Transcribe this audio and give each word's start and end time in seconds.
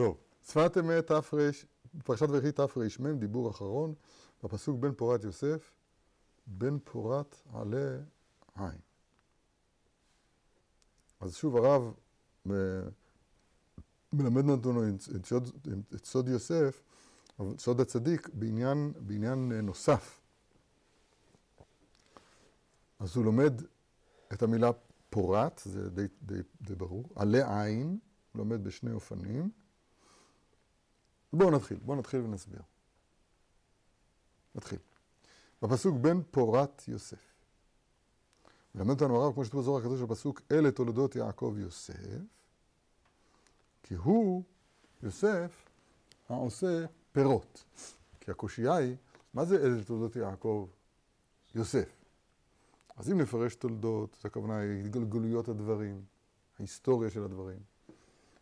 טוב, 0.00 0.16
שפת 0.42 0.76
אמת 0.78 1.06
תר, 1.06 1.20
פרשת 2.04 2.28
ויחי 2.30 2.52
תרמ, 2.52 3.18
דיבור 3.18 3.50
אחרון, 3.50 3.94
בפסוק 4.42 4.78
בן 4.80 4.94
פורת 4.94 5.24
יוסף, 5.24 5.72
בן 6.46 6.78
פורת 6.84 7.36
עלה 7.52 7.98
עין. 8.54 8.78
אז 11.20 11.36
שוב 11.36 11.56
הרב 11.56 11.92
מלמד 14.12 14.48
אותנו 14.48 14.82
את 15.96 16.04
סוד, 16.04 16.28
יוסף, 16.28 16.82
סוד 17.58 17.80
הצדיק, 17.80 18.28
בעניין, 18.32 18.92
בעניין 18.96 19.52
נוסף. 19.52 20.20
אז 22.98 23.16
הוא 23.16 23.24
לומד 23.24 23.62
את 24.32 24.42
המילה 24.42 24.70
פורת, 25.10 25.60
זה 25.64 25.90
די, 25.90 26.06
די, 26.22 26.40
די 26.62 26.74
ברור, 26.74 27.04
עלה 27.16 27.62
עין, 27.62 27.98
לומד 28.34 28.64
בשני 28.64 28.92
אופנים. 28.92 29.50
בואו 31.32 31.50
נתחיל, 31.50 31.78
בואו 31.84 31.98
נתחיל 31.98 32.20
ונסביר. 32.20 32.62
נתחיל. 34.54 34.78
בפסוק 35.62 35.96
בן 35.96 36.22
פורת 36.30 36.88
יוסף. 36.88 37.30
מלמד 38.74 38.90
אותנו 38.90 39.22
הרב, 39.22 39.34
כמו 39.34 39.44
שכתוב 39.44 39.60
בזוהר 39.60 39.78
הקדוש 39.80 40.00
בפסוק, 40.00 40.40
אלה 40.50 40.70
תולדות 40.70 41.16
יעקב 41.16 41.54
יוסף, 41.58 42.20
כי 43.82 43.94
הוא, 43.94 44.42
יוסף, 45.02 45.68
העושה 46.28 46.86
פירות. 47.12 47.64
כי 48.20 48.30
הקושייה 48.30 48.74
היא, 48.74 48.96
מה 49.34 49.44
זה 49.44 49.56
אלה 49.56 49.84
תולדות 49.84 50.16
יעקב 50.16 50.68
יוסף? 51.54 51.88
אז 52.96 53.10
אם 53.10 53.20
נפרש 53.20 53.54
תולדות, 53.54 54.16
זו 54.22 54.28
הכוונה 54.28 54.62
התגלגלויות 54.62 55.48
הדברים, 55.48 56.04
ההיסטוריה 56.58 57.10
של 57.10 57.24
הדברים. 57.24 57.58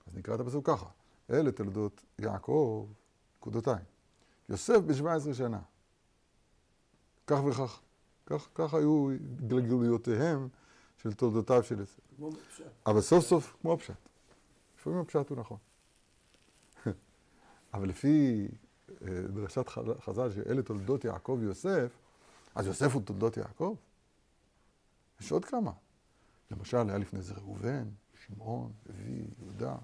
אז 0.07 0.15
נקרא 0.15 0.35
את 0.35 0.41
הפסוק 0.41 0.67
ככה, 0.67 0.87
אלה 1.31 1.53
תולדות 1.53 2.05
יעקב, 2.19 2.87
נקודותיים. 3.39 3.85
יוסף 4.49 4.79
ב-17 4.79 5.35
שנה. 5.35 5.61
כך 7.27 7.39
וכך. 7.45 7.81
כך, 8.27 8.49
כך 8.55 8.75
היו 8.75 9.11
התגלגלויותיהם 9.11 10.49
של 10.97 11.13
תולדותיו 11.13 11.63
של 11.63 11.81
יוסף. 11.81 12.01
כמו 12.17 12.33
פשט. 12.33 12.65
אבל 12.87 13.01
סוף 13.01 13.25
סוף, 13.25 13.57
כמו 13.61 13.73
הפשט. 13.73 13.95
לפעמים 14.79 14.99
הפשט 14.99 15.29
הוא 15.29 15.39
נכון. 15.39 15.59
אבל 17.75 17.89
לפי 17.89 18.49
אה, 19.03 19.23
דרשת 19.35 19.69
חז"ל 20.01 20.31
שאלה 20.31 20.63
תולדות 20.63 21.05
יעקב 21.05 21.37
ויוסף, 21.41 21.93
אז 22.55 22.67
יוסף 22.67 22.95
הוא 22.95 23.03
תולדות 23.03 23.37
יעקב? 23.37 23.77
יש 25.21 25.33
עוד 25.33 25.45
כמה. 25.45 25.73
למשל, 26.51 26.89
היה 26.89 26.99
לפני 26.99 27.23
זה 27.23 27.35
ראובן, 27.35 27.89
שמעון, 28.27 28.73
לוי, 28.87 29.25
יהודה, 29.43 29.77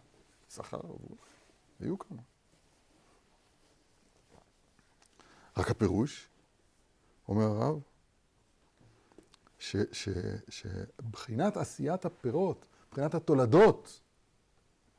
שכר, 0.55 0.81
היו 1.81 1.99
כמה. 1.99 2.23
רק 5.57 5.71
הפירוש, 5.71 6.29
אומר 7.29 7.45
הרב, 7.45 7.81
שבחינת 10.49 11.57
עשיית 11.57 12.05
הפירות, 12.05 12.67
מבחינת 12.89 13.15
התולדות, 13.15 14.01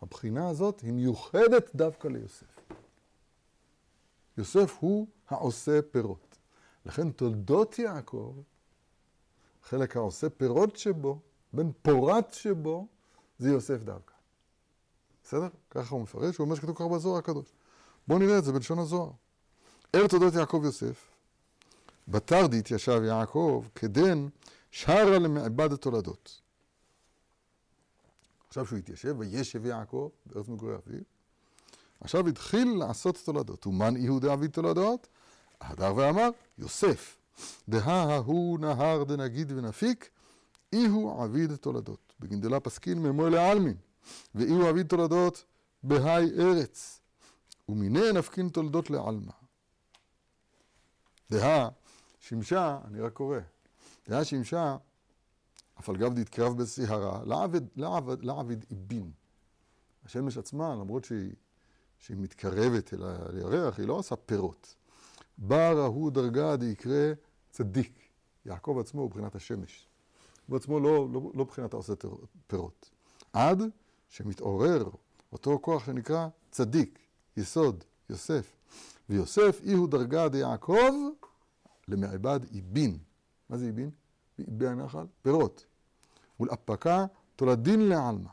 הבחינה 0.01 0.49
הזאת 0.49 0.79
היא 0.79 0.93
מיוחדת 0.93 1.75
דווקא 1.75 2.07
ליוסף. 2.07 2.59
יוסף 4.37 4.77
הוא 4.79 5.07
העושה 5.27 5.79
פירות. 5.91 6.37
לכן 6.85 7.11
תולדות 7.11 7.79
יעקב, 7.79 8.35
חלק 9.63 9.95
העושה 9.95 10.29
פירות 10.29 10.77
שבו, 10.77 11.19
בן 11.53 11.71
פורת 11.81 12.33
שבו, 12.33 12.87
זה 13.39 13.49
יוסף 13.49 13.83
דווקא. 13.83 14.14
בסדר? 15.36 15.47
ככה 15.69 15.95
הוא 15.95 16.02
מפרש, 16.02 16.38
הוא 16.38 16.45
אומר 16.45 16.55
שכתוב 16.55 16.75
ככה 16.75 16.88
בזוהר 16.88 17.17
הקדוש. 17.17 17.47
בואו 18.08 18.19
נראה 18.19 18.38
את 18.38 18.44
זה 18.44 18.52
בלשון 18.52 18.80
הזוהר. 18.80 19.11
אל 19.95 20.08
תולדות 20.08 20.33
יעקב 20.33 20.61
יוסף, 20.66 21.08
בתרדית 22.08 22.72
ישב 22.72 23.01
יעקב 23.03 23.66
כדן 23.75 24.28
שרה 24.72 25.19
למעבד 25.19 25.74
התולדות. 25.74 26.41
עכשיו 28.47 28.66
שהוא 28.66 28.79
התיישב, 28.79 29.16
וישב 29.19 29.66
יעקב 29.66 30.09
בארץ 30.25 30.47
מגורי 30.47 30.75
אביו, 30.75 31.01
עכשיו 32.01 32.28
התחיל 32.28 32.75
לעשות 32.78 33.22
תולדות. 33.25 33.68
ומן 33.68 33.97
יהודה 33.97 34.34
אבי 34.34 34.47
תולדות? 34.47 35.07
הדר 35.62 35.94
ואמר, 35.95 36.29
יוסף. 36.57 37.18
דהה 37.69 38.13
ההוא 38.13 38.59
נהר 38.59 39.03
דנגיד 39.03 39.51
ונפיק, 39.51 40.09
אי 40.74 40.85
הוא 40.85 41.24
עביד 41.24 41.56
תולדות. 41.56 42.13
בגנדלה 42.19 42.59
פסקין 42.59 43.03
ממוי 43.03 43.29
לעלמין, 43.29 43.75
ואי 44.35 44.49
הוא 44.49 44.69
עביד 44.69 44.88
תולדות 44.88 45.43
בהי 45.83 46.29
ארץ. 46.39 47.01
ומיניה 47.69 48.11
נפקין 48.11 48.49
תולדות 48.49 48.89
לעלמה. 48.89 49.31
דהה 51.31 51.69
שימשה, 52.19 52.79
אני 52.85 53.01
רק 53.01 53.13
קורא, 53.13 53.38
דהה 54.07 54.25
שימשה, 54.25 54.77
אף 55.79 55.89
על 55.89 55.97
גב 55.97 56.13
דתקרב 56.13 56.57
בסהרה, 56.57 57.21
לעבד 58.21 58.63
איבין. 58.71 59.11
השמש 60.05 60.38
עצמה, 60.38 60.75
למרות 60.75 61.05
שהיא, 61.05 61.31
שהיא 61.97 62.17
מתקרבת 62.17 62.94
אל 62.94 63.03
הירח, 63.03 63.79
היא 63.79 63.88
לא 63.88 63.94
עושה 63.94 64.15
פירות. 64.15 64.75
בר 65.38 65.77
ההוא 65.77 66.11
דרגה 66.11 66.55
דיקרא 66.55 67.13
צדיק. 67.51 67.99
יעקב 68.45 68.77
עצמו 68.79 69.01
הוא 69.01 69.09
בחינת 69.09 69.35
השמש. 69.35 69.88
הוא 70.47 70.57
עצמו 70.57 70.79
לא, 70.79 71.07
לא, 71.13 71.31
לא 71.33 71.44
בחינת 71.44 71.73
העושה 71.73 71.94
פירות. 72.47 72.89
עד 73.33 73.61
שמתעורר 74.09 74.89
אותו 75.31 75.59
כוח 75.61 75.85
שנקרא 75.85 76.27
צדיק, 76.51 76.99
יסוד, 77.38 77.83
יוסף. 78.09 78.55
ויוסף 79.09 79.59
אי 79.63 79.73
הוא 79.73 79.88
דרגה 79.89 80.29
דיעקב 80.29 80.93
למעבד 81.88 82.39
איבין. 82.51 82.97
מה 83.49 83.57
זה 83.57 83.65
איבין? 83.65 83.89
באיבי 84.38 84.67
הנחל? 84.67 85.05
פירות. 85.21 85.65
ולאפקה 86.39 87.05
תולדין 87.35 87.79
לעלמא. 87.79 88.29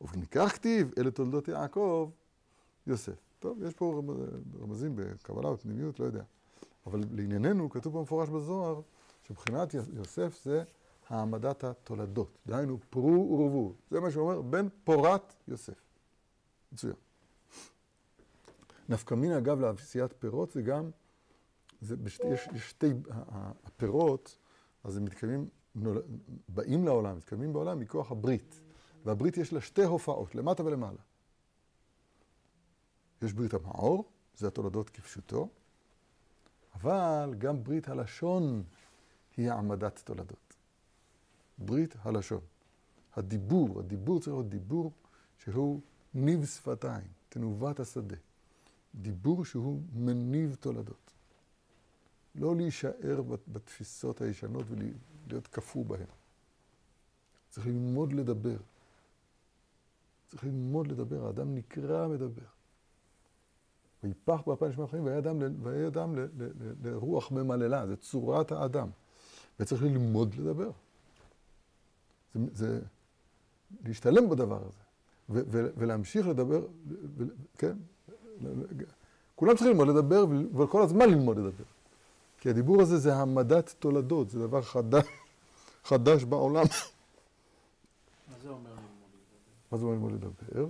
ובניקח 0.00 0.52
כתיב, 0.54 0.92
אלה 0.98 1.10
תולדות 1.10 1.48
יעקב, 1.48 2.10
יוסף. 2.86 3.26
טוב, 3.38 3.62
יש 3.62 3.74
פה 3.74 4.02
רמזים 4.60 4.96
בקבלה, 4.96 5.52
בפנימיות, 5.52 6.00
לא 6.00 6.04
יודע. 6.04 6.22
אבל 6.86 7.04
לענייננו, 7.10 7.70
כתוב 7.70 7.92
פה 7.92 8.02
מפורש 8.02 8.28
בזוהר, 8.28 8.80
שבחינת 9.22 9.74
יוסף 9.74 10.44
זה 10.44 10.62
העמדת 11.08 11.64
התולדות. 11.64 12.38
דהיינו, 12.46 12.78
פרו 12.90 13.28
ורבו. 13.30 13.74
זה 13.90 14.00
מה 14.00 14.10
שהוא 14.10 14.30
אומר, 14.30 14.42
בן 14.42 14.68
פורת 14.84 15.34
יוסף. 15.48 15.80
מצוין. 16.72 16.94
נפקא 18.88 19.14
מינה, 19.14 19.38
אגב, 19.38 19.60
לעשיית 19.60 20.12
פירות 20.12 20.50
זה 20.50 20.62
גם, 20.62 20.90
זה 21.80 21.96
בשתי, 21.96 22.26
יש, 22.26 22.48
יש 22.54 22.70
שתי, 22.70 22.92
הפירות, 23.64 24.38
אז 24.84 24.96
הם 24.96 25.04
מתקיימים, 25.04 25.48
נול, 25.74 26.02
באים 26.48 26.84
לעולם, 26.84 27.16
מתקיימים 27.16 27.52
בעולם 27.52 27.80
מכוח 27.80 28.10
הברית. 28.10 28.60
והברית 29.04 29.36
יש 29.36 29.52
לה 29.52 29.60
שתי 29.60 29.84
הופעות, 29.84 30.34
למטה 30.34 30.64
ולמעלה. 30.64 31.00
יש 33.22 33.32
ברית 33.32 33.54
המאור, 33.54 34.04
זה 34.36 34.48
התולדות 34.48 34.90
כפשוטו, 34.90 35.48
אבל 36.74 37.34
גם 37.38 37.64
ברית 37.64 37.88
הלשון 37.88 38.62
היא 39.36 39.50
העמדת 39.50 40.02
תולדות. 40.04 40.45
ברית 41.58 41.94
הלשון. 42.02 42.40
הדיבור, 43.14 43.80
הדיבור 43.80 44.20
צריך 44.20 44.34
להיות 44.34 44.48
דיבור 44.48 44.92
שהוא 45.38 45.80
ניב 46.14 46.44
שפתיים, 46.46 47.06
תנובת 47.28 47.80
השדה. 47.80 48.16
דיבור 48.94 49.44
שהוא 49.44 49.82
מניב 49.92 50.56
תולדות. 50.60 51.10
לא 52.34 52.56
להישאר 52.56 53.22
בתפיסות 53.48 54.20
הישנות 54.20 54.66
ולהיות 54.68 55.46
קפוא 55.46 55.84
בהן. 55.84 56.06
צריך 57.50 57.66
ללמוד 57.66 58.12
לדבר. 58.12 58.56
צריך 60.28 60.44
ללמוד 60.44 60.86
לדבר, 60.86 61.26
האדם 61.26 61.54
נקרא 61.54 62.08
מדבר. 62.08 62.46
ויפח 64.02 64.40
באפיים 64.46 64.72
נשמע 64.72 64.86
חיים, 64.86 65.04
והיה 65.04 65.18
אדם, 65.18 65.42
אדם 65.86 66.14
לרוח 66.84 67.30
ממללה, 67.32 67.86
זה 67.86 67.96
צורת 67.96 68.52
האדם. 68.52 68.88
וצריך 69.60 69.82
ללמוד 69.82 70.34
לדבר. 70.34 70.70
זה, 72.36 72.48
זה 72.52 72.80
להשתלם 73.84 74.28
בדבר 74.28 74.60
הזה, 74.66 74.82
ו, 75.28 75.40
ו, 75.50 75.66
ולהמשיך 75.76 76.28
לדבר, 76.28 76.66
ו, 77.16 77.24
כן? 77.58 77.76
כולם 79.36 79.56
צריכים 79.56 79.68
ללמוד 79.68 79.88
לדבר, 79.88 80.24
וכל 80.56 80.82
הזמן 80.82 81.08
ללמוד 81.08 81.38
לדבר. 81.38 81.64
כי 82.40 82.50
הדיבור 82.50 82.82
הזה 82.82 82.98
זה 82.98 83.14
העמדת 83.14 83.74
תולדות, 83.78 84.30
זה 84.30 84.38
דבר 84.38 84.62
חדש, 84.62 85.06
חדש 85.84 86.24
בעולם. 86.24 86.64
מה 88.28 88.38
זה 88.42 88.48
אומר 88.48 88.70
ללמוד 88.70 88.84
לדבר? 89.12 89.70
מה 89.72 89.78
זה 89.78 89.84
אומר 89.84 89.94
ללמוד 89.94 90.12
לדבר? 90.12 90.66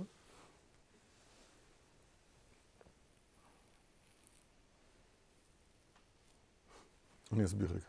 אני 7.33 7.45
אסביר 7.45 7.67
רגע. 7.69 7.79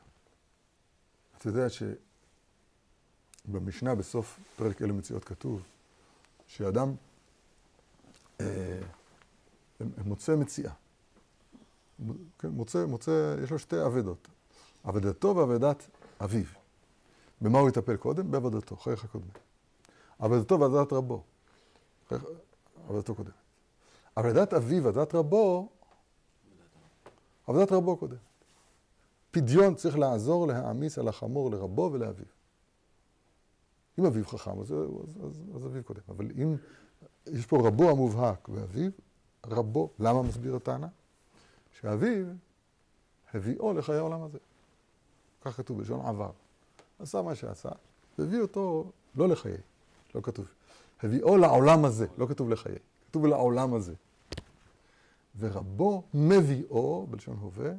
אתה 1.39 1.49
יודע 1.49 1.69
שבמשנה, 3.49 3.95
בסוף 3.95 4.41
פרק 4.57 4.83
אלה 4.83 4.93
מציאות 4.93 5.25
כתוב, 5.25 5.63
שאדם, 6.47 6.95
אה, 8.41 8.81
מוצא 10.05 10.37
מציאה. 10.37 10.73
כן, 12.39 12.49
מוצא, 12.49 12.87
מוצא, 12.87 13.37
יש 13.43 13.51
לו 13.51 13.59
שתי 13.59 13.87
אבדות. 13.87 14.29
אבדתו 14.89 15.37
ואבדת 15.37 15.89
אביו. 16.25 16.45
במה 17.41 17.59
הוא 17.59 17.69
יטפל 17.69 17.97
קודם? 17.97 18.31
בעבודתו, 18.31 18.77
חייך 18.77 19.07
קודמים. 19.07 19.33
עבודתו 20.19 20.61
ועבודת 20.61 20.93
רבו. 20.93 21.23
עבודתו 22.89 23.15
קודמת. 23.15 23.33
עבודת 24.17 24.55
אביו 24.55 24.85
ועבודת 24.85 25.15
רבו, 25.15 25.69
עבודת 27.47 27.73
רבו 27.73 27.97
קודם. 27.97 28.17
פדיון 29.31 29.75
צריך 29.75 29.99
לעזור 29.99 30.47
להעמיס 30.47 30.99
על 30.99 31.09
החמור 31.09 31.51
לרבו 31.51 31.91
ולאביו. 31.93 32.38
אם 33.99 34.07
אביו 34.07 34.27
חכם, 34.27 34.61
אז, 34.61 34.73
אז, 34.73 34.79
אז, 35.25 35.41
אז 35.57 35.67
אביו 35.67 35.85
קודם. 35.85 36.01
אבל 36.09 36.31
אם 36.43 36.57
יש 37.27 37.47
פה 37.47 37.67
רבו 37.67 37.91
המובהק 37.91 38.49
ואביו, 38.49 38.91
רבו, 39.47 39.91
למה 39.99 40.23
מסביר 40.23 40.57
הטענה? 40.57 40.89
שאביו 41.81 42.27
הביאו 43.35 43.73
לחיי 43.73 43.97
העולם 43.97 44.23
הזה. 44.23 44.39
כך 45.41 45.57
כתוב 45.57 45.79
בלשון 45.79 46.07
עבר. 46.07 46.31
עשה 46.99 47.23
מה 47.23 47.35
שעשה, 47.35 47.69
והביא 48.19 48.41
אותו 48.41 48.91
לא 49.15 49.29
לחיי, 49.29 49.57
לא 50.15 50.21
כתוב. 50.21 50.47
הביאו 51.03 51.37
לעולם 51.37 51.85
הזה, 51.85 52.07
לא 52.19 52.27
כתוב 52.27 52.51
לחיי, 52.51 52.77
כתוב 53.11 53.27
לעולם 53.27 53.75
הזה. 53.75 53.95
ורבו 55.39 56.03
מביאו, 56.15 57.07
בלשון 57.11 57.37
הווה, 57.41 57.71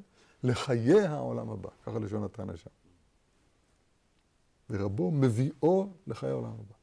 לחיי 0.43 1.01
העולם 1.01 1.49
הבא. 1.49 1.69
ככה 1.85 1.99
לשון 1.99 2.23
הטענה 2.23 2.57
שם. 2.57 2.69
ורבו 4.69 5.11
מביאו 5.11 5.89
לחיי 6.07 6.29
העולם 6.29 6.51
הבא. 6.51 6.75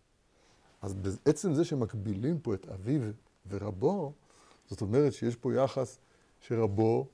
אז 0.82 0.94
בעצם 0.94 1.54
זה 1.54 1.64
שמקבילים 1.64 2.40
פה 2.40 2.54
את 2.54 2.68
אביו 2.68 3.00
ורבו, 3.48 4.12
זאת 4.66 4.80
אומרת 4.80 5.12
שיש 5.12 5.36
פה 5.36 5.54
יחס 5.54 5.98
שרבו, 6.40 7.06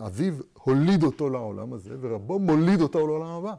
אביו 0.00 0.34
הוליד 0.52 1.02
אותו 1.02 1.30
לעולם 1.30 1.72
הזה, 1.72 1.96
ורבו 2.00 2.38
מוליד 2.38 2.80
אותו 2.80 3.06
לעולם 3.06 3.30
הבא. 3.30 3.54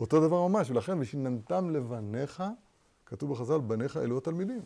אותו 0.00 0.26
דבר 0.26 0.48
ממש, 0.48 0.70
ולכן 0.70 0.98
ושיננתם 1.00 1.70
לבניך, 1.70 2.42
כתוב 3.06 3.32
בחז"ל, 3.32 3.58
בניך 3.58 3.96
אלו 3.96 4.18
התלמידים. 4.18 4.62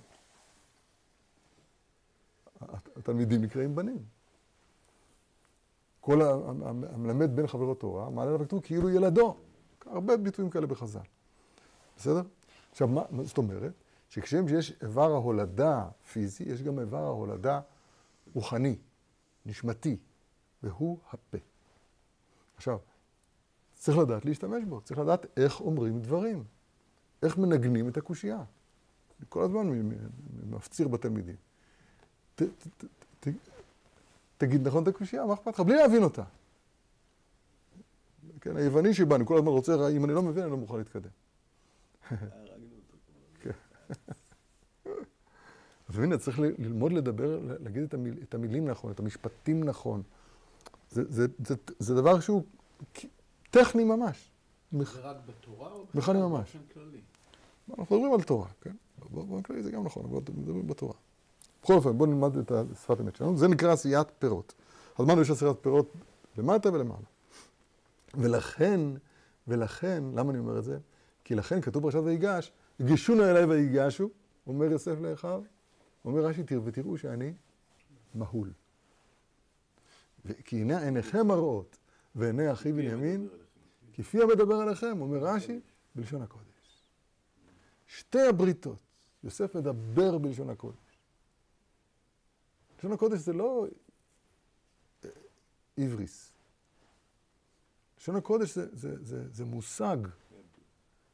התלמידים 2.97 3.43
נקראים 3.43 3.75
בנים. 3.75 4.20
כל 6.01 6.23
המלמד 6.23 7.37
בין 7.37 7.47
חברו 7.47 7.75
תורה, 7.75 8.11
מעלה 8.11 8.31
עליו 8.31 8.47
כתוב 8.47 8.61
כאילו 8.61 8.91
ילדו. 8.91 9.37
הרבה 9.87 10.17
ביטויים 10.17 10.51
כאלה 10.51 10.67
בחז"ל. 10.67 11.01
בסדר? 11.97 12.23
עכשיו, 12.71 12.89
מה 12.89 13.03
זאת 13.25 13.39
אומרת? 13.39 13.73
שכשם 14.09 14.49
שיש 14.49 14.73
איבר 14.83 15.13
ההולדה 15.13 15.89
פיזי, 16.13 16.45
יש 16.45 16.63
גם 16.63 16.79
איבר 16.79 17.03
ההולדה 17.05 17.61
רוחני, 18.35 18.77
נשמתי, 19.47 19.97
והוא 20.63 20.99
הפה. 21.11 21.39
עכשיו, 22.57 22.79
צריך 23.75 23.99
לדעת 23.99 24.25
להשתמש 24.25 24.65
בו, 24.65 24.81
צריך 24.81 25.01
לדעת 25.01 25.27
איך 25.39 25.61
אומרים 25.61 26.01
דברים, 26.01 26.45
איך 27.23 27.39
מנגנים 27.39 27.89
את 27.89 27.97
הקושייה. 27.97 28.45
כל 29.29 29.43
הזמן 29.43 29.91
מפציר 30.51 30.89
בתלמידים. 30.89 31.37
ת, 32.35 32.43
ת, 32.43 32.85
ת, 33.21 33.29
תגיד 34.41 34.67
נכון 34.67 34.83
את 34.83 34.89
הקושייה, 34.89 35.25
מה 35.25 35.35
אכפת 35.35 35.55
לך? 35.55 35.61
בלי 35.61 35.77
להבין 35.77 36.03
אותה. 36.03 36.23
כן, 38.41 38.57
היווני 38.57 38.95
שבא, 38.95 39.17
אני 39.17 39.27
כל 39.27 39.37
הזמן 39.37 39.49
רוצה, 39.49 39.89
אם 39.89 40.05
אני 40.05 40.15
לא 40.15 40.23
מבין, 40.23 40.43
אני 40.43 40.51
לא 40.51 40.57
מוכן 40.57 40.77
להתקדם. 40.79 41.11
אז 45.89 45.99
הנה, 45.99 46.19
צריך 46.19 46.39
ללמוד 46.39 46.93
לדבר, 46.93 47.41
להגיד 47.61 47.83
את, 47.83 47.95
המיל, 47.95 48.15
את 48.23 48.35
המילים 48.35 48.69
נכון, 48.69 48.93
את 48.93 49.01
המשפטים 49.01 49.65
נכון. 49.65 50.03
זה, 50.91 51.03
זה, 51.09 51.27
זה, 51.47 51.55
זה 51.79 51.95
דבר 51.95 52.21
שהוא 52.21 52.43
טכני 53.51 53.85
ממש. 53.85 54.31
זה 54.73 55.01
רק 55.01 55.17
בתורה 55.27 55.73
או 55.73 55.87
בכלל. 55.95 56.15
באופן 56.15 56.59
כללי? 56.75 57.01
אנחנו 57.79 57.97
מדברים 57.97 58.15
על 58.15 58.23
תורה, 58.23 58.49
כן? 58.61 58.75
באופן 59.11 59.43
כללי 59.43 59.63
זה 59.63 59.71
גם 59.71 59.85
נכון, 59.85 60.05
אבל 60.05 60.21
מדברים 60.37 60.67
בתורה. 60.67 60.95
בכל 61.71 61.79
אופן, 61.79 61.99
בואו 61.99 62.11
נלמד 62.11 62.37
את 62.37 62.53
שפת 62.83 63.01
אמת 63.01 63.17
שלנו. 63.17 63.37
זה 63.37 63.49
נקרא 63.49 63.73
עשיית 63.73 64.07
פירות. 64.19 64.55
אז 64.99 65.07
מה 65.07 65.23
יש 65.23 65.31
עשיית 65.31 65.57
פירות 65.61 65.93
למטה 66.39 66.73
ולמעלה. 66.73 67.07
ולכן, 68.15 68.81
ולכן, 69.49 70.05
למה 70.15 70.31
אני 70.31 70.39
אומר 70.39 70.59
את 70.59 70.65
זה? 70.65 70.79
כי 71.25 71.35
לכן 71.35 71.61
כתוב 71.61 71.83
פרשת 71.83 71.99
ויגש, 72.05 72.53
הגישו 72.81 73.15
נא 73.15 73.23
אליי 73.23 73.45
ויגשו, 73.45 74.09
אומר 74.47 74.65
יוסף 74.65 75.01
לאחיו, 75.01 75.43
אומר 76.05 76.25
רש"י, 76.25 76.43
ותראו 76.65 76.99
שאני 76.99 77.33
מהול. 78.15 78.53
כי 80.45 80.61
הנה 80.61 80.83
עיניכם 80.83 81.27
מראות, 81.27 81.77
ועיני 82.15 82.53
אחי 82.53 82.73
בנימין, 82.73 83.29
כפי 83.93 84.23
המדבר 84.23 84.55
עליכם, 84.55 85.01
אומר 85.01 85.19
רש"י, 85.19 85.61
בלשון 85.95 86.23
הקודש. 86.23 86.85
שתי 87.87 88.23
הבריתות, 88.23 88.83
יוסף 89.25 89.55
מדבר 89.55 90.19
בלשון 90.19 90.51
הקודש. 90.51 90.90
לשון 92.81 92.93
הקודש 92.93 93.19
זה 93.19 93.33
לא 93.33 93.67
עבריס. 95.77 96.33
לשון 97.99 98.17
הקודש 98.17 98.55
זה, 98.55 98.77
זה, 98.77 99.05
זה, 99.05 99.29
זה 99.29 99.45
מושג. 99.45 99.97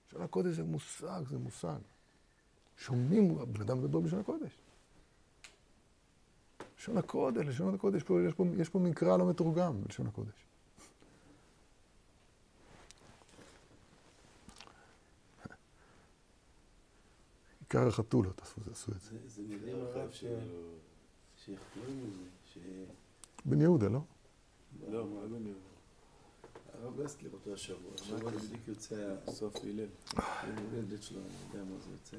לשון 0.08 0.22
הקודש 0.22 0.54
זה 0.54 0.64
מושג, 0.64 1.22
זה 1.28 1.38
מושג. 1.38 1.78
שומעים, 2.76 3.38
הבן 3.38 3.60
אדם 3.60 3.78
מדבר 3.78 4.00
בלשון 4.00 4.20
הקודש. 4.20 4.58
לשון 6.78 6.98
הקודש, 6.98 7.46
לשון 7.46 7.74
הקודש, 7.74 7.96
יש 7.96 8.04
פה, 8.04 8.22
יש 8.28 8.34
פה, 8.34 8.44
יש 8.56 8.68
פה 8.68 8.78
מקרא 8.78 9.16
לא 9.16 9.30
מתורגם 9.30 9.82
בלשון 9.82 10.06
הקודש. 10.06 10.46
עיקר 17.60 17.88
החתולות 17.88 18.42
עשו 18.42 18.92
את 18.92 19.00
זה. 19.00 19.18
זה 19.26 19.42
נראה 19.42 19.74
לך 19.74 19.96
שיכלו 21.46 21.94
מזה, 21.94 22.24
ש... 22.54 22.58
בן 23.44 23.60
יהודה, 23.60 23.88
לא? 23.88 23.98
לא, 24.90 25.04
מה 25.06 25.20
בן 25.26 25.46
יהודה? 25.46 25.60
הרב 26.82 27.02
גסקר 27.02 27.26
אותו 27.32 27.54
השבוע, 27.54 27.90
עכשיו 27.94 28.18
בדיוק 28.18 28.68
יוצא 28.68 28.96
סוף 29.30 29.54
הלל. 29.64 29.86
הולדת 30.72 31.02
שלו, 31.02 31.18
אני 31.18 31.28
יודע 31.48 31.70
מה 31.70 31.80
זה 31.84 31.90
יוצא. 31.92 32.16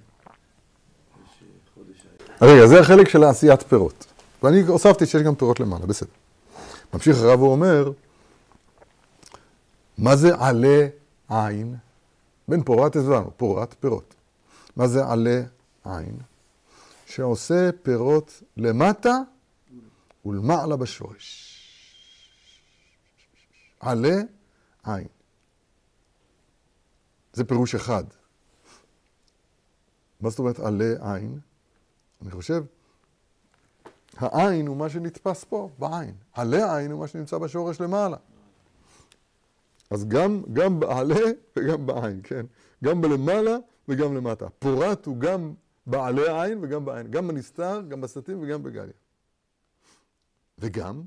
יש 1.24 1.44
חודש 1.74 2.06
היה. 2.42 2.54
רגע, 2.54 2.68
זה 2.68 2.80
החלק 2.80 3.10
של 3.10 3.24
עשיית 3.24 3.64
פירות. 3.64 4.06
ואני 4.44 4.62
הוספתי 4.62 5.06
שיש 5.06 5.22
גם 5.22 5.36
פירות 5.36 5.60
למעלה, 5.60 5.86
בסדר. 5.86 6.10
ממשיך 6.94 7.18
הרב 7.18 7.42
ואומר, 7.42 7.92
מה 9.98 10.16
זה 10.16 10.36
עלה 10.40 10.88
עין? 11.30 11.76
בין 12.48 12.64
פורת 12.64 12.96
הסברנו, 12.96 13.32
פורת 13.38 13.76
פירות. 13.80 14.16
מה 14.76 14.88
זה 14.88 15.06
עלה 15.08 15.42
עין? 15.86 16.18
שעושה 17.18 17.70
פירות 17.84 18.44
למטה 18.58 19.18
ולמעלה 20.26 20.76
בשורש. 20.76 21.54
עלה 23.80 24.16
עין. 24.84 25.08
זה 27.34 27.44
פירוש 27.44 27.76
אחד. 27.76 28.04
מה 30.22 30.30
זאת 30.30 30.40
אומרת 30.40 30.60
עלה 30.60 31.14
עין? 31.14 31.40
אני 32.22 32.32
חושב, 32.32 32.64
העין 34.18 34.68
הוא 34.68 34.78
מה 34.78 34.90
שנתפס 34.90 35.44
פה, 35.44 35.70
בעין. 35.80 36.16
עלה 36.34 36.78
עין 36.78 36.92
הוא 36.92 37.00
מה 37.00 37.08
שנמצא 37.08 37.38
בשורש 37.38 37.82
למעלה. 37.82 38.18
אז 39.90 40.08
גם, 40.08 40.44
גם 40.54 40.80
בעלה 40.80 41.26
וגם 41.56 41.86
בעין, 41.86 42.22
כן? 42.24 42.46
גם 42.84 43.02
בלמעלה 43.02 43.58
וגם 43.88 44.16
למטה. 44.16 44.50
פורט 44.50 45.06
הוא 45.06 45.18
גם 45.18 45.54
בעלי 45.88 46.42
עין 46.42 46.60
וגם 46.62 46.86
בעין. 46.86 47.12
גם 47.12 47.28
בנסתר, 47.28 47.82
גם 47.88 48.02
בסתים 48.02 48.44
וגם 48.44 48.64
בגליה. 48.64 48.94
וגם, 50.58 51.04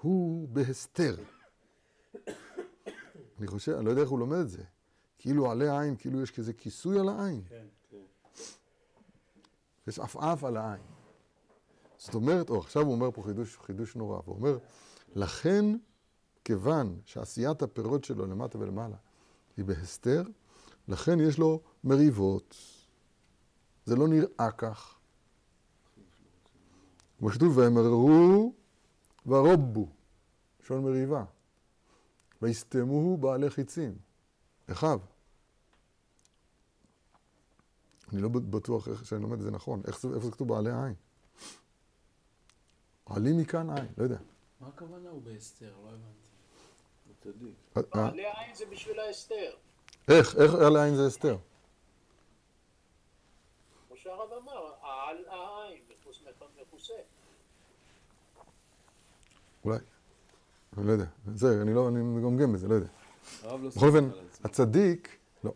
הוא 0.00 0.48
בהסתר. 0.48 1.16
אני 3.38 3.46
חושב, 3.46 3.72
אני 3.72 3.84
לא 3.84 3.90
יודע 3.90 4.02
איך 4.02 4.10
הוא 4.10 4.18
לומד 4.18 4.38
את 4.38 4.48
זה. 4.48 4.62
כאילו 5.18 5.50
עלי 5.50 5.78
עין, 5.78 5.96
כאילו 5.96 6.22
יש 6.22 6.30
כזה 6.30 6.52
כיסוי 6.52 6.98
על 6.98 7.08
העין. 7.08 7.42
כן, 7.48 7.66
כן. 7.90 7.96
יש 9.86 9.98
עפעף 9.98 10.44
על 10.44 10.56
העין. 10.56 10.82
זאת 11.98 12.14
אומרת, 12.14 12.50
או 12.50 12.58
עכשיו 12.58 12.82
הוא 12.82 12.92
אומר 12.92 13.10
פה 13.10 13.22
חידוש, 13.22 13.58
חידוש 13.58 13.96
נורא, 13.96 14.20
הוא 14.24 14.34
אומר, 14.34 14.58
לכן, 15.14 15.64
כיוון 16.44 17.00
שעשיית 17.04 17.62
הפירות 17.62 18.04
שלו 18.04 18.26
למטה 18.26 18.58
ולמעלה 18.58 18.96
היא 19.56 19.64
בהסתר, 19.64 20.22
לכן 20.88 21.20
יש 21.20 21.38
לו 21.38 21.60
מריבות. 21.84 22.56
זה 23.88 23.96
לא 23.96 24.08
נראה 24.08 24.50
כך. 24.56 24.98
כמו 27.18 27.32
שכתוב, 27.32 27.58
וימררו 27.58 28.52
ורובו, 29.26 29.88
לשון 30.60 30.82
מריבה. 30.82 31.24
ויסתמוהו 32.42 33.16
בעלי 33.16 33.50
חיצים, 33.50 33.98
אחיו. 34.70 35.00
אני 38.12 38.22
לא 38.22 38.28
בטוח 38.28 38.88
איך 38.88 39.06
שאני 39.06 39.22
לומד 39.22 39.38
את 39.38 39.44
זה 39.44 39.50
נכון. 39.50 39.82
איך 39.86 40.00
זה, 40.00 40.08
איפה 40.08 40.26
זה 40.26 40.30
כתוב 40.32 40.48
בעלי 40.48 40.70
עין? 40.70 40.94
עלי 43.06 43.32
מכאן 43.32 43.70
עין, 43.70 43.88
לא 43.98 44.02
יודע. 44.02 44.18
מה 44.60 44.68
הכוונה 44.68 45.10
הוא 45.10 45.22
בהסתר? 45.22 45.72
לא 45.84 45.88
הבנתי. 45.88 47.52
אה, 47.76 47.82
אה, 47.94 48.10
בעלי 48.10 48.26
העין 48.26 48.54
זה 48.54 48.64
בשביל 48.66 49.00
ההסתר. 49.00 49.50
איך, 50.08 50.36
איך 50.36 50.54
עלי 50.54 50.82
עין 50.82 50.96
זה 50.96 51.06
אסתר? 51.08 51.36
שהרב 54.08 54.32
אמר, 54.42 54.72
על 54.82 55.16
העין 55.28 55.82
מכוס- 55.90 56.22
מכוסה. 56.62 56.92
אולי. 59.64 59.78
אני 60.78 60.86
לא 60.86 60.92
יודע. 60.92 61.04
זה, 61.34 61.62
אני 61.62 61.74
לא, 61.74 61.88
אני 61.88 62.02
מגמגם 62.02 62.52
בזה, 62.52 62.68
לא 62.68 62.74
יודע. 62.74 62.88
לא 63.44 63.56
בכל 63.56 63.86
אופן. 63.86 64.10
הצדיק, 64.44 65.18
לא. 65.44 65.52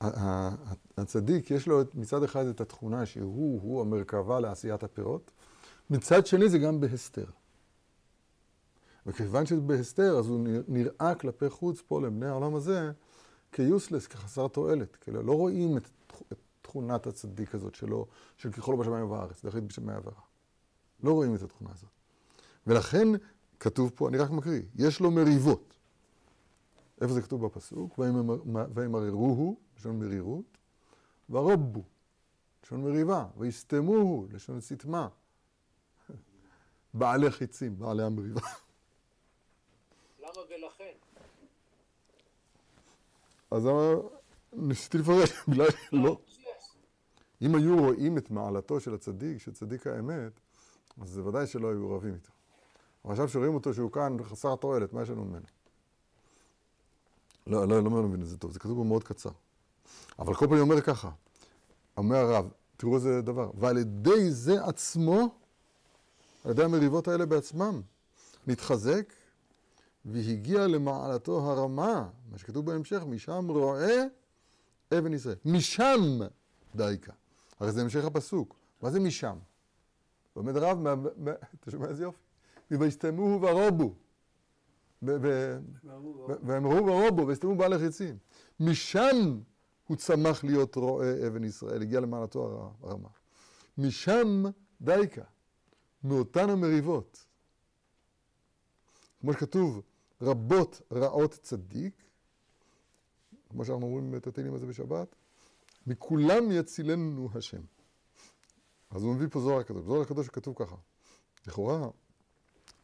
ה- 0.00 0.06
ה- 0.06 0.54
הצדיק, 0.96 1.50
יש 1.50 1.66
לו 1.68 1.80
מצד 1.94 2.22
אחד 2.22 2.46
את 2.46 2.60
התכונה 2.60 3.06
שהוא, 3.06 3.60
הוא 3.62 3.80
המרכבה 3.80 4.40
לעשיית 4.40 4.82
הפירות, 4.82 5.30
מצד 5.90 6.26
שני 6.26 6.48
זה 6.48 6.58
גם 6.58 6.80
בהסתר. 6.80 7.26
וכיוון 9.06 9.46
שזה 9.46 9.60
בהסתר, 9.60 10.18
אז 10.18 10.28
הוא 10.28 10.40
נרא- 10.40 10.62
נראה 10.68 11.14
כלפי 11.14 11.50
חוץ 11.50 11.80
פה 11.80 12.00
לבני 12.00 12.26
העולם 12.28 12.54
הזה 12.54 12.92
כיוסלס, 13.52 14.06
כחסר 14.06 14.48
תועלת. 14.48 14.96
כאילו, 14.96 15.22
לא 15.22 15.32
רואים 15.32 15.76
את 15.76 15.82
את 16.32 16.38
תכונת 16.72 17.06
הצדיק 17.06 17.54
הזאת 17.54 17.74
שלו, 17.74 18.06
של 18.36 18.52
ככל 18.52 18.76
בשמיים 18.76 19.04
ובארץ, 19.04 19.44
דחית 19.44 19.64
בשמי 19.64 19.92
עבירה. 19.92 20.20
לא 21.02 21.12
רואים 21.12 21.34
את 21.34 21.42
התכונה 21.42 21.70
הזאת. 21.74 21.90
ולכן 22.66 23.08
כתוב 23.60 23.90
פה, 23.94 24.08
אני 24.08 24.18
רק 24.18 24.30
מקריא, 24.30 24.62
יש 24.74 25.00
לו 25.00 25.10
מריבות. 25.10 25.74
איפה 27.00 27.14
זה 27.14 27.22
כתוב 27.22 27.46
בפסוק? 27.46 27.98
וימר- 27.98 28.66
וימררוהו, 28.74 29.56
לשון 29.76 29.98
מרירות, 29.98 30.58
ורבו, 31.30 31.82
לשון 32.64 32.82
מריבה, 32.82 33.26
ויסתמוהו, 33.36 34.26
לשון 34.30 34.60
סתמה. 34.60 35.08
בעלי 36.94 37.30
חיצים, 37.30 37.78
בעלי 37.78 38.02
המריבה. 38.02 38.40
למה 40.20 40.40
ולכן? 40.50 40.92
אז 43.50 43.68
ניסיתי 44.52 44.98
לפרש, 44.98 45.30
בגלל 45.48 45.66
שלא. 45.90 46.20
אם 47.42 47.54
היו 47.54 47.78
רואים 47.78 48.18
את 48.18 48.30
מעלתו 48.30 48.80
של 48.80 48.94
הצדיק, 48.94 49.38
של 49.38 49.52
צדיק 49.52 49.86
האמת, 49.86 50.32
אז 51.00 51.08
זה 51.10 51.24
ודאי 51.24 51.46
שלא 51.46 51.70
היו 51.70 51.96
רבים 51.96 52.14
איתו. 52.14 52.30
אבל 53.04 53.12
עכשיו 53.12 53.28
שרואים 53.28 53.54
אותו 53.54 53.74
שהוא 53.74 53.92
כאן 53.92 54.16
חסר 54.22 54.56
תועלת, 54.56 54.92
מה 54.92 55.02
יש 55.02 55.10
לנו 55.10 55.24
ממנו? 55.24 55.46
לא, 57.46 57.68
לא, 57.68 57.82
לא 57.82 57.90
מבין 57.90 58.22
את 58.22 58.26
זה 58.26 58.36
טוב, 58.36 58.52
זה 58.52 58.58
כתוב 58.58 58.86
מאוד 58.86 59.04
קצר. 59.04 59.30
אבל 60.18 60.34
כל 60.34 60.46
פעם 60.46 60.58
אומר 60.58 60.80
ככה, 60.80 61.10
אומר 61.96 62.16
הרב, 62.16 62.48
תראו 62.76 62.96
איזה 62.96 63.22
דבר, 63.22 63.50
ועל 63.54 63.78
ידי 63.78 64.30
זה 64.30 64.64
עצמו, 64.64 65.34
על 66.44 66.50
ידי 66.50 66.64
המריבות 66.64 67.08
האלה 67.08 67.26
בעצמם, 67.26 67.80
נתחזק 68.46 69.12
והגיע 70.04 70.66
למעלתו 70.66 71.50
הרמה, 71.50 72.08
מה 72.30 72.38
שכתוב 72.38 72.66
בהמשך, 72.66 73.02
משם 73.06 73.46
רואה 73.48 74.04
אבן 74.98 75.14
ישראל. 75.14 75.36
משם 75.44 76.18
דייקה. 76.74 77.12
הרי 77.62 77.72
זה 77.72 77.82
המשך 77.82 78.04
הפסוק. 78.04 78.56
מה 78.82 78.90
זה 78.90 79.00
משם? 79.00 79.36
עומד 80.34 80.56
רב, 80.56 80.86
אתה 81.60 81.70
שומע 81.70 81.88
איזה 81.88 82.02
יופי? 82.02 82.18
ויסתמו 82.70 83.38
ורובו. 83.42 83.94
ואמרו 86.42 86.86
ורובו, 86.86 87.26
ויסתמו 87.26 87.56
בעלי 87.56 87.78
חיצים. 87.78 88.18
משם 88.60 89.40
הוא 89.86 89.96
צמח 89.96 90.44
להיות 90.44 90.74
רועה 90.76 91.26
אבן 91.26 91.44
ישראל, 91.44 91.82
הגיע 91.82 92.00
למעלתו 92.00 92.44
הר- 92.44 92.70
הרמה. 92.82 93.08
משם 93.78 94.44
דייקה. 94.80 95.24
מאותן 96.04 96.50
המריבות. 96.50 97.26
כמו 99.20 99.32
שכתוב, 99.32 99.82
רבות 100.22 100.82
רעות 100.92 101.32
צדיק, 101.32 101.94
כמו 103.50 103.64
שאנחנו 103.64 103.86
אומרים 103.86 104.14
את 104.16 104.26
התהילים 104.26 104.54
הזה 104.54 104.66
בשבת, 104.66 105.14
מכולם 105.86 106.52
יצילנו 106.52 107.28
השם. 107.34 107.62
אז 108.90 109.02
הוא 109.02 109.14
מביא 109.14 109.26
פה 109.30 109.40
זוהר 109.40 109.60
הקדוש. 109.60 109.84
זוהר 109.84 110.00
הקדוש 110.00 110.28
כתוב 110.28 110.54
ככה, 110.58 110.76
לכאורה 111.46 111.88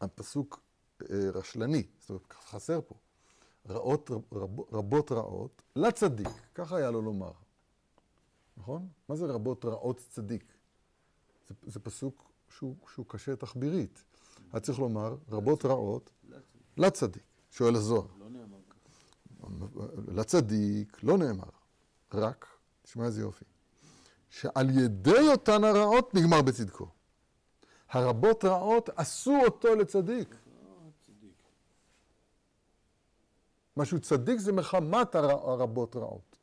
הפסוק 0.01 0.61
אה, 1.01 1.29
רשלני, 1.33 1.87
זאת 1.99 2.09
אומרת 2.09 2.33
חסר 2.33 2.79
פה, 2.87 2.95
רעות, 3.69 4.11
רב, 4.31 4.59
רבות 4.71 5.11
רעות 5.11 5.61
לצדיק, 5.75 6.27
ככה 6.55 6.77
היה 6.77 6.91
לו 6.91 7.01
לומר, 7.01 7.31
נכון? 8.57 8.87
מה 9.09 9.15
זה 9.15 9.25
רבות 9.25 9.65
רעות 9.65 10.01
צדיק? 10.09 10.53
זה, 11.47 11.53
זה 11.63 11.79
פסוק 11.79 12.31
שהוא, 12.49 12.75
שהוא 12.93 13.05
קשה 13.09 13.35
תחבירית. 13.35 14.03
היה 14.53 14.59
צריך 14.59 14.79
לומר 14.79 15.15
רבות 15.29 15.65
רעות 15.65 16.09
לצדיק, 16.77 17.23
שואל 17.51 17.75
הזוהר. 17.75 18.07
לא 18.19 18.29
נאמר 18.29 18.57
ככה. 18.69 19.85
לצדיק 20.07 21.03
לא 21.03 21.17
נאמר, 21.17 21.49
רק, 22.13 22.47
תשמע 22.89 23.05
איזה 23.05 23.21
יופי, 23.21 23.45
שעל 24.29 24.69
ידי 24.69 25.27
אותן 25.31 25.63
הרעות 25.63 26.13
נגמר 26.15 26.41
בצדקו. 26.41 26.87
הרבות 27.89 28.45
רעות 28.45 28.89
עשו 28.95 29.37
אותו 29.45 29.75
לצדיק. 29.75 30.35
צדיק. 31.05 31.43
משהו 33.77 33.99
צדיק 34.01 34.39
זה 34.39 34.51
מחמת 34.51 35.15
הר- 35.15 35.49
הרבות 35.51 35.95
רעות. 35.95 36.37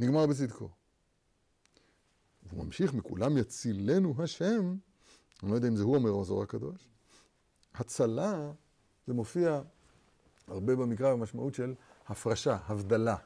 נגמר 0.00 0.26
בצדקו. 0.26 0.68
הוא 2.50 2.64
ממשיך, 2.64 2.94
מכולם 2.94 3.38
יצילנו 3.38 4.14
השם, 4.22 4.76
אני 5.42 5.50
לא 5.50 5.54
יודע 5.54 5.68
אם 5.68 5.76
זה 5.76 5.82
הוא 5.82 5.96
אומר 5.96 6.10
או 6.10 6.20
הזוהר 6.20 6.42
הקדוש, 6.42 6.88
הצלה, 7.74 8.52
זה 9.06 9.14
מופיע 9.14 9.60
הרבה 10.48 10.76
במקרא 10.76 11.12
במשמעות 11.12 11.54
של 11.54 11.74
הפרשה, 12.08 12.58
הבדלה. 12.66 13.16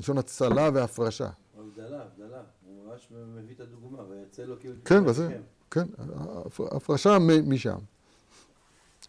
לשון 0.00 0.18
הצלה 0.18 0.70
והפרשה. 0.74 1.28
הבדלה, 1.58 2.02
הבדלה. 2.02 2.42
הוא 2.66 2.84
ממש 2.86 3.08
מביא 3.10 3.54
את 3.54 3.60
הדוגמה, 3.60 4.02
ויצא 4.08 4.42
לו 4.42 4.60
כאילו... 4.60 4.74
כן, 4.84 5.06
וזה, 5.06 5.40
כן, 5.70 5.86
הפ- 6.46 6.72
הפרשה 6.72 7.18
מ- 7.18 7.50
משם. 7.52 7.78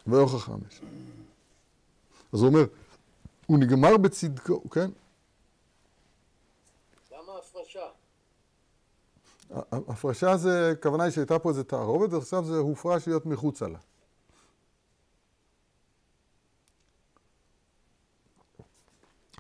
ויוכח 0.08 0.38
חמש. 0.46 0.82
אז 2.34 2.40
הוא 2.42 2.48
אומר, 2.50 2.66
הוא 3.46 3.60
נגמר 3.60 3.98
בצדקו, 3.98 4.70
כן? 4.70 4.90
למה 7.12 7.32
הפרשה? 7.40 7.86
הפרשה 9.72 10.38
זה, 10.38 10.72
הכוונה 10.72 11.04
היא 11.04 11.12
שהייתה 11.12 11.40
פה 11.40 11.50
איזה 11.50 11.64
תערובת, 11.64 12.14
ועכשיו 12.14 12.44
זה 12.46 12.58
הופרש 12.58 13.08
להיות 13.08 13.26
מחוצה 13.26 13.68
לה. 13.68 13.80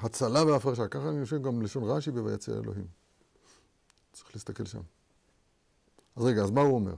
הצלה 0.05 0.43
והפרשה, 0.43 0.87
ככה 0.87 1.09
אני 1.09 1.23
חושב 1.23 1.41
גם 1.41 1.61
לשון 1.61 1.83
רש"י 1.83 2.11
ב"ויצא 2.11 2.51
אלוהים". 2.51 2.87
צריך 4.13 4.29
להסתכל 4.35 4.65
שם. 4.65 4.81
אז 6.15 6.23
רגע, 6.23 6.41
אז 6.43 6.51
מה 6.51 6.61
הוא 6.61 6.75
אומר? 6.75 6.95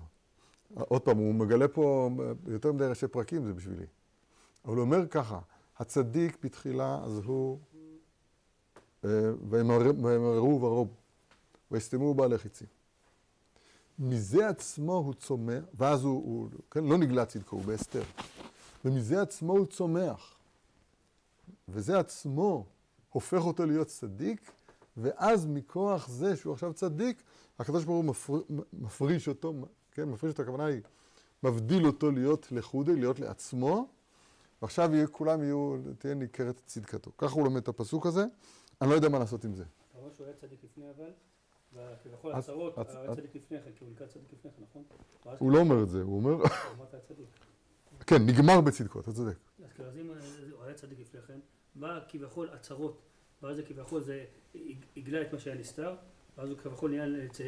עוד 0.73 1.01
פעם, 1.01 1.17
הוא 1.17 1.33
מגלה 1.35 1.67
פה 1.67 2.09
יותר 2.47 2.71
מדי 2.71 2.85
ראשי 2.85 3.07
פרקים, 3.07 3.45
זה 3.45 3.53
בשבילי. 3.53 3.85
אבל 4.65 4.75
הוא 4.75 4.81
אומר 4.81 5.07
ככה, 5.07 5.39
הצדיק 5.77 6.37
בתחילה, 6.43 6.99
אז 7.03 7.17
הוא... 7.25 7.59
אה, 9.05 9.09
וימר- 9.49 10.03
וימררו 10.03 10.61
ורוב, 10.61 10.87
ויסתמו 11.71 12.13
בעלי 12.13 12.37
חיצים. 12.37 12.67
מזה 13.99 14.49
עצמו 14.49 14.93
הוא 14.93 15.13
צומח, 15.13 15.63
ואז 15.73 16.03
הוא, 16.03 16.13
הוא 16.13 16.49
כן, 16.71 16.83
לא 16.83 16.97
נגלה 16.97 17.25
צדקו, 17.25 17.55
הוא 17.55 17.65
בהסתר. 17.65 18.03
ומזה 18.85 19.21
עצמו 19.21 19.53
הוא 19.53 19.65
צומח. 19.65 20.35
וזה 21.69 21.99
עצמו 21.99 22.65
הופך 23.17 23.45
אותו 23.45 23.65
להיות 23.65 23.87
צדיק, 23.87 24.51
ואז 24.97 25.45
מכוח 25.45 26.07
זה 26.07 26.35
שהוא 26.35 26.53
עכשיו 26.53 26.73
צדיק, 26.73 27.23
הקדוש 27.59 27.85
ברוך 27.85 27.97
הוא 27.97 28.05
מפר, 28.05 28.33
מפריש 28.73 29.27
אותו, 29.27 29.53
כן, 29.91 30.03
מפריש 30.03 30.31
אותו, 30.31 30.41
הכוונה 30.43 30.65
היא, 30.65 30.81
מבדיל 31.43 31.85
אותו 31.85 32.11
להיות 32.11 32.47
לחודי, 32.51 32.95
להיות 32.95 33.19
לעצמו, 33.19 33.87
ועכשיו 34.61 34.95
יהיה, 34.95 35.07
כולם 35.07 35.43
יהיו, 35.43 35.77
תהיה 35.97 36.13
ניכרת 36.13 36.61
צדקתו. 36.65 37.11
ככה 37.17 37.33
הוא 37.35 37.43
לומד 37.43 37.61
את 37.61 37.67
הפסוק 37.67 38.05
הזה, 38.05 38.25
אני 38.81 38.89
לא 38.89 38.95
יודע 38.95 39.09
מה 39.09 39.19
לעשות 39.19 39.45
עם 39.45 39.53
זה. 39.53 39.63
אתה 39.63 39.97
רואה 39.99 40.11
שהוא 40.15 40.25
היה 40.25 40.35
צדיק 40.35 40.59
לפני 40.63 40.85
אבל, 40.97 41.11
אז- 42.33 42.49
הוא 42.49 42.71
היה 43.01 43.15
צדיק 43.15 43.35
לפני 43.35 43.57
כן, 43.63 43.71
כי 43.75 43.83
הוא 43.83 43.91
נקרא 43.91 44.07
צדיק 44.07 44.33
לפני 44.33 44.51
כן, 44.51 44.63
נכון? 44.69 44.83
הוא 45.39 45.51
לא 45.51 45.59
אומר 45.59 45.83
את 45.83 45.89
זה, 45.89 46.01
הוא 46.01 46.15
אומר. 46.17 46.43
כן, 48.07 48.25
נגמר 48.25 48.61
בצדקו, 48.61 48.99
אתה 48.99 49.11
צודק. 49.13 49.37
אז 49.65 49.71
כאילו, 49.73 49.89
אז 49.89 49.97
אם 49.97 50.09
הוא 50.51 50.63
היה 50.63 50.73
צדיק 50.73 50.99
לפני 50.99 51.21
כן, 51.21 51.39
בא 51.79 51.99
כביכול 52.09 52.49
הצהרות, 52.53 52.97
ואז 53.43 53.55
זה 53.55 53.63
כביכול 53.63 54.01
זה 54.03 54.23
הגלה 54.97 55.21
את 55.21 55.33
מה 55.33 55.39
שהיה 55.39 55.55
נסתר, 55.55 55.95
ואז 56.37 56.49
הוא 56.49 56.57
כביכול 56.57 56.89
נהיה 56.91 57.05
צ- 57.33 57.41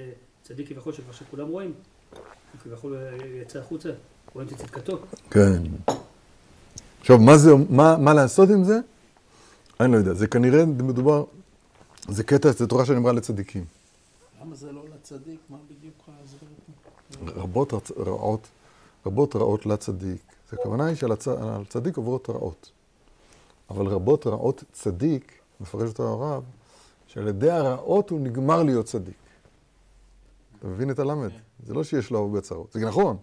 צדיק 0.43 0.67
כביכול 0.69 0.93
שכבר 0.93 1.12
שכולם 1.12 1.48
רואים, 1.48 1.74
הוא 2.13 2.21
כביכול 2.63 2.98
יצא 3.41 3.59
החוצה, 3.59 3.89
רואים 4.33 4.48
את 4.50 4.53
צדקתו. 4.57 5.00
כן. 5.31 5.62
עכשיו, 7.01 7.17
מה 7.19 7.38
זה, 7.38 7.51
מה, 7.69 7.98
מה 7.98 8.13
לעשות 8.13 8.50
עם 8.50 8.63
זה? 8.63 8.79
אני 9.79 9.91
לא 9.91 9.98
יודע. 9.98 10.13
זה 10.13 10.27
כנראה 10.27 10.65
מדובר 10.65 11.24
זה 12.09 12.24
קטע, 12.24 12.51
זה 12.51 12.67
תורה 12.67 12.86
שנאמרה 12.86 13.13
לצדיקים. 13.13 13.65
למה 14.41 14.55
זה 14.55 14.71
לא 14.71 14.83
לצדיק? 14.95 15.39
מה 15.50 15.57
בדיוק 15.69 15.93
פה? 16.05 16.12
רבות 17.41 17.74
רעות, 17.98 18.48
רבות 19.05 19.36
רעות 19.36 19.65
לצדיק. 19.65 20.21
זה 20.51 20.57
הכוונה 20.59 20.86
היא 20.86 20.95
שעל 20.95 21.12
הצ- 21.12 21.29
על 21.43 21.65
צדיק 21.69 21.98
עוברות 21.98 22.29
רעות. 22.29 22.71
אבל 23.69 23.88
רבות 23.88 24.27
רעות 24.27 24.63
צדיק, 24.71 25.39
מפרש 25.61 25.89
אותו 25.89 26.03
הרב, 26.07 26.43
שעל 27.07 27.27
ידי 27.27 27.51
הרעות 27.51 28.09
הוא 28.09 28.19
נגמר 28.19 28.63
להיות 28.63 28.85
צדיק. 28.85 29.15
אתה 30.59 30.67
מבין 30.67 30.91
את 30.91 30.99
הלמד? 30.99 31.29
זה 31.65 31.73
לא 31.73 31.83
שיש 31.83 32.11
לו 32.11 32.19
הרבה 32.19 32.41
צרות. 32.41 32.71
זה 32.71 32.79
נכון, 32.88 33.17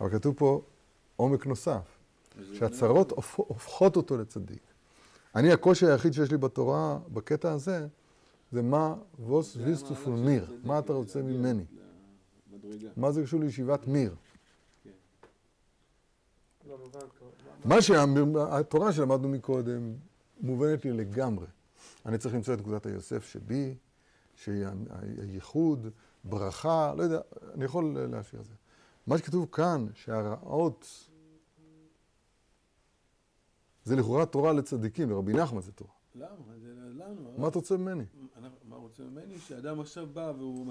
אבל 0.00 0.10
כתוב 0.10 0.34
פה 0.38 0.60
עומק 1.16 1.46
נוסף, 1.46 1.82
שהצרות 2.54 3.10
הופ- 3.12 3.44
הופכות 3.48 3.96
אותו 3.96 4.16
לצדיק. 4.18 4.58
אני, 5.34 5.52
הקושי 5.52 5.86
היחיד 5.86 6.12
שיש 6.12 6.30
לי 6.30 6.36
בתורה, 6.38 6.98
בקטע 7.12 7.52
הזה, 7.52 7.86
זה 8.52 8.62
מה 8.62 8.94
ווס 9.18 9.56
ויסטופול 9.56 10.12
מיר, 10.14 10.52
מה 10.64 10.78
אתה 10.78 10.92
רוצה 10.92 11.22
ממני? 11.22 11.64
מה 12.96 13.10
זה 13.12 13.22
קשור 13.22 13.40
לישיבת 13.40 13.86
מיר? 13.86 14.14
מה 17.64 17.82
שהתורה 17.82 18.92
שלמדנו 18.92 19.28
מקודם 19.28 19.94
מובנת 20.40 20.84
לי 20.84 20.92
לגמרי. 20.92 21.46
אני 22.06 22.18
צריך 22.18 22.34
למצוא 22.34 22.54
את 22.54 22.58
נקודת 22.58 22.86
היוסף 22.86 23.24
שבי, 23.24 23.74
שהיא 24.34 24.66
הייחוד, 25.18 25.86
ברכה, 26.24 26.94
לא 26.96 27.02
יודע, 27.02 27.20
אני 27.54 27.64
יכול 27.64 27.98
להשאיר 28.10 28.40
את 28.40 28.46
זה. 28.46 28.54
מה 29.06 29.18
שכתוב 29.18 29.46
כאן, 29.52 29.86
שהרעות 29.94 31.08
זה 33.84 33.96
לכאורה 33.96 34.26
תורה 34.26 34.52
לצדיקים, 34.52 35.10
לרבי 35.10 35.32
נחמן 35.32 35.60
זה 35.60 35.72
תורה. 35.72 35.90
למה? 36.14 36.28
זה 36.58 36.74
לנו. 36.74 37.34
מה 37.38 37.48
אתה 37.48 37.58
רוצה 37.58 37.76
ממני? 37.76 38.04
מה 38.64 38.76
רוצה 38.76 39.02
ממני? 39.02 39.38
שאדם 39.38 39.80
עכשיו 39.80 40.06
בא 40.06 40.32
והוא 40.38 40.66